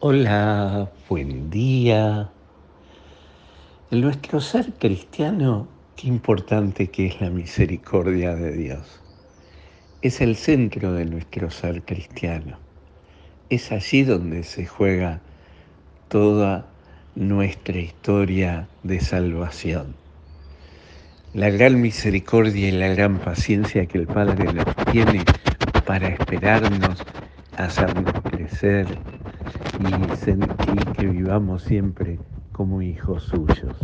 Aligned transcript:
Hola, 0.00 0.92
buen 1.08 1.50
día. 1.50 2.30
En 3.90 4.00
nuestro 4.00 4.40
ser 4.40 4.72
cristiano, 4.74 5.66
qué 5.96 6.06
importante 6.06 6.86
que 6.86 7.06
es 7.06 7.20
la 7.20 7.30
misericordia 7.30 8.36
de 8.36 8.52
Dios. 8.52 9.00
Es 10.00 10.20
el 10.20 10.36
centro 10.36 10.92
de 10.92 11.04
nuestro 11.04 11.50
ser 11.50 11.82
cristiano. 11.82 12.60
Es 13.50 13.72
allí 13.72 14.04
donde 14.04 14.44
se 14.44 14.66
juega 14.66 15.20
toda 16.06 16.70
nuestra 17.16 17.78
historia 17.80 18.68
de 18.84 19.00
salvación. 19.00 19.96
La 21.32 21.50
gran 21.50 21.80
misericordia 21.80 22.68
y 22.68 22.70
la 22.70 22.86
gran 22.86 23.18
paciencia 23.18 23.86
que 23.86 23.98
el 23.98 24.06
Padre 24.06 24.52
nos 24.52 24.76
tiene 24.92 25.24
para 25.84 26.06
esperarnos, 26.06 27.02
hacernos 27.56 28.12
crecer, 28.22 28.86
y 29.80 30.16
sentir 30.16 30.84
que 30.96 31.06
vivamos 31.06 31.62
siempre 31.62 32.18
como 32.52 32.82
hijos 32.82 33.22
suyos. 33.22 33.76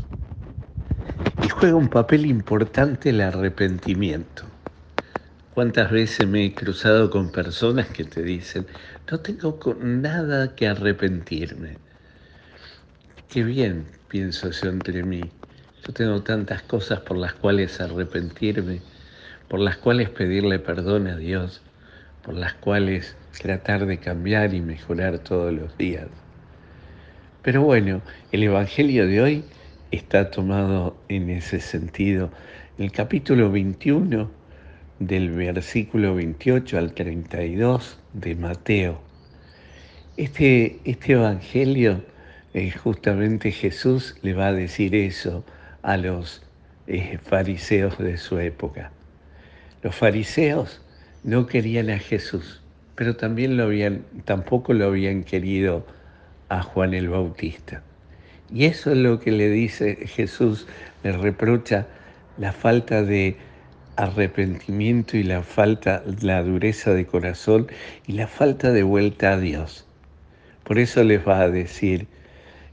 Y 1.45 1.49
juega 1.49 1.77
un 1.77 1.89
papel 1.89 2.27
importante 2.27 3.11
el 3.11 3.21
arrepentimiento. 3.21 4.45
¿Cuántas 5.55 5.93
veces 5.93 6.27
me 6.27 6.45
he 6.45 6.55
cruzado 6.55 7.11
con 7.11 7.31
personas 7.31 7.87
que 7.87 8.03
te 8.03 8.23
dicen, 8.23 8.67
no 9.09 9.21
tengo 9.21 9.57
nada 9.81 10.57
que 10.57 10.67
arrepentirme? 10.67 11.79
Qué 13.29 13.45
bien, 13.45 13.87
pienso 14.09 14.51
yo 14.51 14.71
entre 14.71 15.05
mí. 15.05 15.31
Yo 15.87 15.93
tengo 15.93 16.23
tantas 16.23 16.63
cosas 16.63 17.01
por 17.01 17.17
las 17.17 17.35
cuales 17.35 17.81
arrepentirme, 17.81 18.81
por 19.49 19.61
las 19.61 19.77
cuales 19.77 20.11
pedirle 20.11 20.59
perdón 20.59 21.07
a 21.07 21.17
Dios, 21.17 21.63
por 22.25 22.35
las 22.35 22.55
cuales 22.55 23.17
tratar 23.41 23.87
de 23.87 23.99
cambiar 23.99 24.55
y 24.55 24.61
mejorar 24.61 25.19
todos 25.19 25.53
los 25.53 25.77
días. 25.77 26.07
Pero 27.43 27.63
bueno, 27.63 28.01
el 28.33 28.43
Evangelio 28.45 29.07
de 29.07 29.21
hoy 29.21 29.45
está 29.91 30.31
tomado 30.31 30.97
en 31.09 31.29
ese 31.29 31.61
sentido. 31.61 32.31
El 32.79 32.91
capítulo 32.91 33.51
21 33.51 34.31
del 34.99 35.31
versículo 35.33 36.15
28 36.15 36.79
al 36.79 36.95
32 36.95 37.99
de 38.15 38.35
Mateo. 38.35 39.01
Este, 40.17 40.79
este 40.85 41.13
Evangelio, 41.13 42.03
eh, 42.55 42.71
justamente 42.71 43.51
Jesús 43.51 44.17
le 44.23 44.33
va 44.33 44.47
a 44.47 44.53
decir 44.53 44.95
eso 44.95 45.45
a 45.83 45.97
los 45.99 46.43
eh, 46.87 47.19
fariseos 47.23 47.99
de 47.99 48.17
su 48.17 48.39
época. 48.39 48.91
Los 49.83 49.95
fariseos 49.95 50.81
no 51.25 51.47
querían 51.47 51.89
a 51.91 51.99
Jesús, 51.99 52.61
pero 52.95 53.17
también 53.17 53.57
lo 53.57 53.65
habían, 53.65 54.05
tampoco 54.27 54.75
lo 54.75 54.87
habían 54.87 55.25
querido 55.25 55.87
a 56.51 56.63
Juan 56.63 56.93
el 56.93 57.09
Bautista. 57.09 57.83
Y 58.53 58.67
eso 58.67 58.93
es 58.93 58.99
lo 58.99 59.19
que 59.19 59.33
le 59.33 59.49
dice 59.49 60.07
Jesús, 60.07 60.67
le 61.03 61.13
reprocha 61.13 61.87
la 62.37 62.53
falta 62.53 63.03
de 63.03 63.37
arrepentimiento 63.97 65.17
y 65.17 65.23
la 65.23 65.43
falta, 65.43 66.03
la 66.21 66.43
dureza 66.43 66.93
de 66.93 67.07
corazón 67.07 67.69
y 68.07 68.13
la 68.13 68.27
falta 68.27 68.71
de 68.71 68.83
vuelta 68.83 69.33
a 69.33 69.39
Dios. 69.39 69.87
Por 70.63 70.79
eso 70.79 71.03
les 71.05 71.27
va 71.27 71.41
a 71.41 71.49
decir 71.49 72.07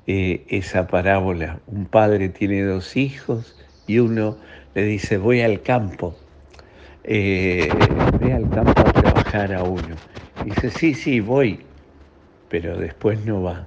eh, 0.07 0.43
esa 0.49 0.87
parábola. 0.87 1.59
Un 1.67 1.85
padre 1.85 2.27
tiene 2.29 2.63
dos 2.63 2.97
hijos 2.97 3.55
y 3.87 3.99
uno 3.99 4.37
le 4.75 4.83
dice, 4.83 5.17
voy 5.17 5.41
al 5.41 5.61
campo 5.61 6.17
eh, 7.03 7.69
ve 8.19 8.33
al 8.33 8.49
campo 8.49 8.81
a 8.81 8.93
trabajar 8.93 9.53
a 9.53 9.63
uno. 9.63 9.95
dice, 10.45 10.69
sí, 10.69 10.93
sí, 10.93 11.19
voy, 11.19 11.59
pero 12.49 12.77
después 12.77 13.25
no 13.25 13.41
va. 13.41 13.65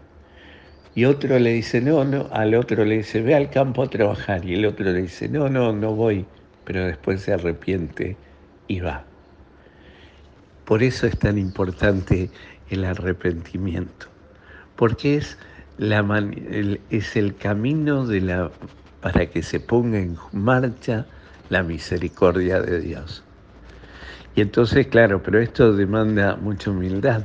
Y 0.95 1.07
otro 1.07 1.39
le 1.39 1.53
dice, 1.53 1.81
no, 1.81 2.05
no, 2.05 2.29
al 2.31 2.55
otro 2.55 2.85
le 2.85 2.99
dice, 2.99 3.21
ve 3.21 3.35
al 3.35 3.51
campo 3.51 3.83
a 3.83 3.91
trabajar. 3.91 4.45
Y 4.45 4.55
el 4.55 4.67
otro 4.67 4.85
le 4.85 5.03
dice, 5.03 5.29
no, 5.29 5.49
no, 5.49 5.73
no 5.73 5.95
voy, 5.95 6.25
pero 6.65 6.87
después 6.87 7.23
se 7.23 7.33
arrepiente 7.33 8.17
y 8.69 8.81
va. 8.81 9.05
Por 10.65 10.83
eso 10.83 11.07
es 11.07 11.19
tan 11.19 11.37
importante 11.37 12.31
el 12.71 12.85
arrepentimiento, 12.85 14.07
porque 14.77 15.17
es, 15.17 15.37
la 15.77 16.03
es 16.91 17.17
el 17.17 17.37
camino 17.37 18.07
de 18.07 18.21
la, 18.21 18.51
para 19.01 19.27
que 19.27 19.43
se 19.43 19.61
ponga 19.61 19.99
en 19.99 20.17
marcha 20.33 21.07
la 21.51 21.63
misericordia 21.63 22.63
de 22.63 22.81
Dios. 22.81 23.25
Y 24.35 24.41
entonces, 24.41 24.87
claro, 24.89 25.23
pero 25.23 25.41
esto 25.41 25.73
demanda 25.73 26.37
mucha 26.37 26.71
humildad. 26.71 27.25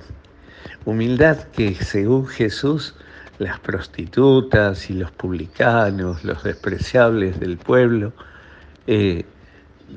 Humildad 0.86 1.38
que 1.50 1.74
según 1.76 2.28
Jesús, 2.28 2.96
las 3.40 3.60
prostitutas 3.60 4.90
y 4.90 4.94
los 4.94 5.12
publicanos, 5.12 6.24
los 6.24 6.44
despreciables 6.44 7.40
del 7.40 7.58
pueblo, 7.58 8.14
eh, 8.88 9.26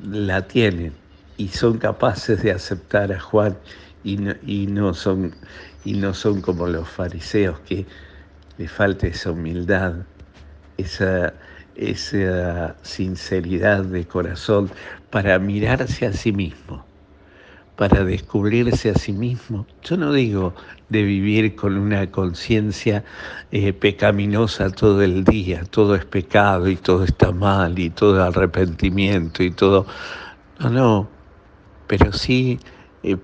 la 0.04 0.46
tienen 0.46 0.94
y 1.36 1.48
son 1.48 1.78
capaces 1.78 2.42
de 2.42 2.52
aceptar 2.52 3.12
a 3.12 3.20
Juan 3.20 3.58
y 4.04 4.16
no, 4.66 4.94
son, 4.94 5.34
y 5.84 5.94
no 5.94 6.14
son 6.14 6.40
como 6.40 6.66
los 6.66 6.88
fariseos 6.88 7.60
que 7.60 7.86
le 8.58 8.68
falta 8.68 9.06
esa 9.06 9.30
humildad, 9.30 9.94
esa 10.76 11.34
esa 11.74 12.76
sinceridad 12.82 13.84
de 13.84 14.06
corazón 14.06 14.70
para 15.10 15.38
mirarse 15.38 16.06
a 16.06 16.12
sí 16.12 16.32
mismo, 16.32 16.81
para 17.76 18.04
descubrirse 18.04 18.90
a 18.90 18.94
sí 18.94 19.12
mismo. 19.12 19.66
Yo 19.82 19.96
no 19.96 20.12
digo 20.12 20.54
de 20.88 21.02
vivir 21.02 21.56
con 21.56 21.78
una 21.78 22.10
conciencia 22.10 23.04
eh, 23.50 23.72
pecaminosa 23.72 24.70
todo 24.70 25.02
el 25.02 25.24
día, 25.24 25.64
todo 25.64 25.94
es 25.94 26.04
pecado 26.04 26.68
y 26.68 26.76
todo 26.76 27.04
está 27.04 27.32
mal 27.32 27.78
y 27.78 27.90
todo 27.90 28.22
arrepentimiento 28.22 29.42
y 29.42 29.50
todo. 29.50 29.86
No, 30.60 30.70
no, 30.70 31.08
pero 31.86 32.12
sí 32.12 32.60
eh, 33.02 33.16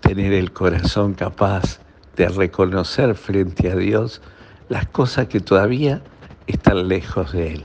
tener 0.00 0.32
el 0.32 0.52
corazón 0.52 1.14
capaz 1.14 1.80
de 2.16 2.28
reconocer 2.28 3.14
frente 3.14 3.70
a 3.70 3.76
Dios 3.76 4.20
las 4.68 4.86
cosas 4.88 5.26
que 5.26 5.40
todavía 5.40 6.02
están 6.46 6.88
lejos 6.88 7.32
de 7.32 7.54
Él. 7.54 7.64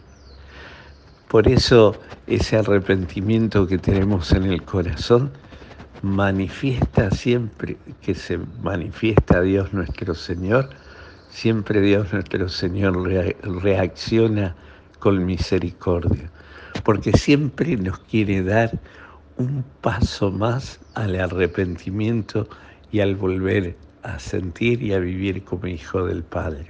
Por 1.27 1.47
eso 1.47 1.95
ese 2.27 2.57
arrepentimiento 2.57 3.65
que 3.65 3.77
tenemos 3.77 4.31
en 4.31 4.43
el 4.43 4.63
corazón 4.63 5.31
manifiesta 6.03 7.09
siempre 7.11 7.77
que 8.01 8.13
se 8.13 8.37
manifiesta 8.61 9.41
Dios 9.41 9.73
nuestro 9.73 10.13
Señor, 10.13 10.69
siempre 11.29 11.81
Dios 11.81 12.11
nuestro 12.13 12.49
Señor 12.49 13.01
reacciona 13.41 14.55
con 14.99 15.25
misericordia, 15.25 16.29
porque 16.83 17.13
siempre 17.13 17.77
nos 17.77 17.99
quiere 17.99 18.43
dar 18.43 18.77
un 19.37 19.63
paso 19.81 20.29
más 20.29 20.79
al 20.93 21.19
arrepentimiento 21.19 22.47
y 22.91 22.99
al 22.99 23.15
volver 23.15 23.75
a 24.03 24.19
sentir 24.19 24.83
y 24.83 24.93
a 24.93 24.99
vivir 24.99 25.43
como 25.45 25.67
hijo 25.67 26.05
del 26.05 26.23
Padre, 26.23 26.67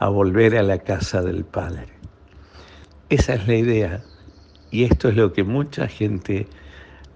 a 0.00 0.08
volver 0.08 0.56
a 0.56 0.64
la 0.64 0.78
casa 0.78 1.22
del 1.22 1.44
Padre. 1.44 1.86
Esa 3.08 3.34
es 3.34 3.46
la 3.46 3.54
idea. 3.54 4.04
Y 4.72 4.82
esto 4.82 5.08
es 5.08 5.16
lo 5.16 5.32
que 5.32 5.44
mucha 5.44 5.86
gente, 5.86 6.48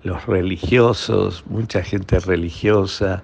los 0.03 0.27
religiosos, 0.27 1.45
mucha 1.47 1.83
gente 1.83 2.19
religiosa, 2.21 3.23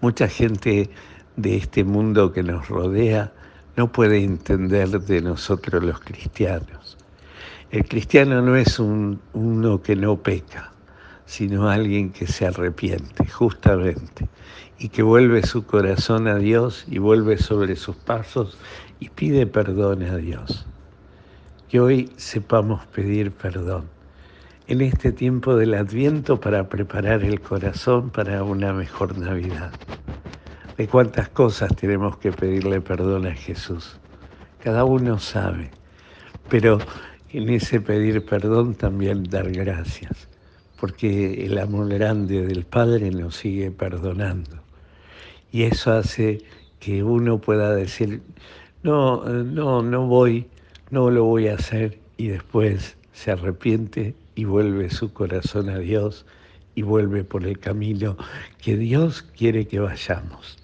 mucha 0.00 0.28
gente 0.28 0.90
de 1.36 1.56
este 1.56 1.84
mundo 1.84 2.32
que 2.32 2.42
nos 2.42 2.68
rodea, 2.68 3.32
no 3.76 3.90
puede 3.92 4.22
entender 4.22 4.88
de 4.88 5.20
nosotros 5.22 5.82
los 5.82 6.00
cristianos. 6.00 6.96
El 7.70 7.86
cristiano 7.86 8.42
no 8.42 8.56
es 8.56 8.78
un, 8.78 9.20
uno 9.32 9.82
que 9.82 9.94
no 9.94 10.16
peca, 10.16 10.72
sino 11.26 11.68
alguien 11.68 12.10
que 12.10 12.26
se 12.26 12.46
arrepiente, 12.46 13.26
justamente, 13.28 14.28
y 14.78 14.88
que 14.88 15.02
vuelve 15.02 15.42
su 15.42 15.64
corazón 15.64 16.28
a 16.28 16.36
Dios 16.36 16.84
y 16.88 16.98
vuelve 16.98 17.38
sobre 17.38 17.76
sus 17.76 17.96
pasos 17.96 18.58
y 19.00 19.10
pide 19.10 19.46
perdón 19.46 20.02
a 20.02 20.16
Dios 20.16 20.66
que 21.68 21.80
hoy 21.80 22.10
sepamos 22.16 22.86
pedir 22.86 23.30
perdón 23.30 23.84
en 24.68 24.82
este 24.82 25.12
tiempo 25.12 25.56
del 25.56 25.74
adviento 25.74 26.38
para 26.38 26.68
preparar 26.68 27.24
el 27.24 27.40
corazón 27.40 28.10
para 28.10 28.44
una 28.44 28.72
mejor 28.72 29.18
Navidad. 29.18 29.72
De 30.76 30.86
cuántas 30.86 31.30
cosas 31.30 31.74
tenemos 31.74 32.18
que 32.18 32.30
pedirle 32.30 32.80
perdón 32.80 33.26
a 33.26 33.34
Jesús. 33.34 33.96
Cada 34.62 34.84
uno 34.84 35.18
sabe, 35.18 35.70
pero 36.48 36.78
en 37.30 37.48
ese 37.48 37.80
pedir 37.80 38.24
perdón 38.24 38.74
también 38.74 39.24
dar 39.24 39.50
gracias, 39.50 40.28
porque 40.78 41.46
el 41.46 41.58
amor 41.58 41.88
grande 41.88 42.46
del 42.46 42.64
Padre 42.64 43.10
nos 43.10 43.36
sigue 43.36 43.70
perdonando. 43.70 44.62
Y 45.50 45.62
eso 45.62 45.92
hace 45.92 46.42
que 46.78 47.02
uno 47.02 47.38
pueda 47.38 47.74
decir, 47.74 48.22
no, 48.82 49.24
no, 49.24 49.82
no 49.82 50.06
voy 50.06 50.46
no 50.90 51.10
lo 51.10 51.24
voy 51.24 51.48
a 51.48 51.54
hacer 51.54 51.98
y 52.16 52.28
después 52.28 52.96
se 53.12 53.30
arrepiente 53.30 54.14
y 54.38 54.44
vuelve 54.44 54.88
su 54.88 55.12
corazón 55.12 55.68
a 55.68 55.80
Dios 55.80 56.24
y 56.76 56.82
vuelve 56.82 57.24
por 57.24 57.44
el 57.44 57.58
camino 57.58 58.16
que 58.62 58.76
Dios 58.76 59.22
quiere 59.22 59.66
que 59.66 59.80
vayamos. 59.80 60.56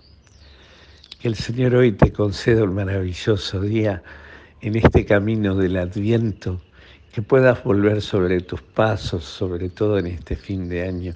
Que 1.18 1.26
el 1.26 1.34
Señor 1.34 1.74
hoy 1.74 1.90
te 1.90 2.12
conceda 2.12 2.62
un 2.62 2.74
maravilloso 2.76 3.60
día 3.60 4.00
en 4.60 4.76
este 4.76 5.04
camino 5.04 5.56
del 5.56 5.76
Adviento, 5.76 6.62
que 7.12 7.20
puedas 7.20 7.64
volver 7.64 8.00
sobre 8.00 8.42
tus 8.42 8.62
pasos, 8.62 9.24
sobre 9.24 9.70
todo 9.70 9.98
en 9.98 10.06
este 10.06 10.36
fin 10.36 10.68
de 10.68 10.86
año, 10.86 11.14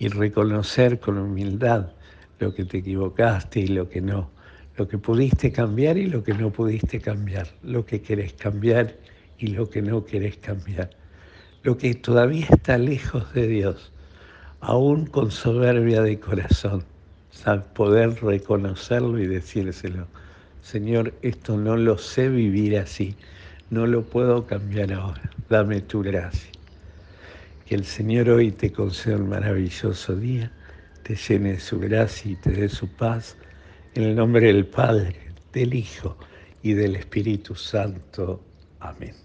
y 0.00 0.08
reconocer 0.08 0.98
con 0.98 1.16
humildad 1.16 1.92
lo 2.40 2.52
que 2.52 2.64
te 2.64 2.78
equivocaste 2.78 3.60
y 3.60 3.68
lo 3.68 3.88
que 3.88 4.00
no, 4.00 4.32
lo 4.76 4.88
que 4.88 4.98
pudiste 4.98 5.52
cambiar 5.52 5.96
y 5.96 6.06
lo 6.06 6.24
que 6.24 6.34
no 6.34 6.50
pudiste 6.50 7.00
cambiar, 7.00 7.46
lo 7.62 7.86
que 7.86 8.02
querés 8.02 8.32
cambiar 8.32 8.96
y 9.38 9.46
lo 9.46 9.70
que 9.70 9.80
no 9.80 10.04
querés 10.04 10.38
cambiar, 10.38 10.90
lo 11.62 11.76
que 11.76 11.94
todavía 11.94 12.46
está 12.50 12.78
lejos 12.78 13.32
de 13.34 13.46
Dios, 13.46 13.92
aún 14.60 15.06
con 15.06 15.30
soberbia 15.30 16.02
de 16.02 16.18
corazón 16.18 16.84
poder 17.74 18.22
reconocerlo 18.22 19.18
y 19.18 19.26
decírselo. 19.26 20.06
Señor, 20.62 21.14
esto 21.22 21.56
no 21.56 21.76
lo 21.76 21.96
sé 21.98 22.28
vivir 22.28 22.78
así, 22.78 23.14
no 23.70 23.86
lo 23.86 24.02
puedo 24.02 24.46
cambiar 24.46 24.92
ahora, 24.92 25.30
dame 25.48 25.80
tu 25.80 26.02
gracia. 26.02 26.50
Que 27.66 27.76
el 27.76 27.84
Señor 27.84 28.28
hoy 28.28 28.50
te 28.50 28.72
conceda 28.72 29.16
un 29.16 29.28
maravilloso 29.28 30.16
día, 30.16 30.52
te 31.02 31.14
llene 31.14 31.52
de 31.52 31.60
su 31.60 31.78
gracia 31.78 32.32
y 32.32 32.36
te 32.36 32.50
dé 32.50 32.68
su 32.68 32.88
paz, 32.88 33.36
en 33.94 34.04
el 34.04 34.16
nombre 34.16 34.46
del 34.46 34.66
Padre, 34.66 35.16
del 35.52 35.74
Hijo 35.74 36.16
y 36.62 36.74
del 36.74 36.96
Espíritu 36.96 37.54
Santo. 37.54 38.40
Amén. 38.80 39.20